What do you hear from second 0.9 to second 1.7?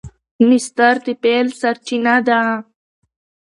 د فعل